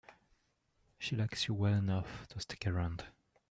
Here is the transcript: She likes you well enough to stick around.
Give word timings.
She 0.97 1.15
likes 1.15 1.47
you 1.47 1.53
well 1.53 1.73
enough 1.75 2.27
to 2.29 2.39
stick 2.39 2.65
around. 2.65 3.03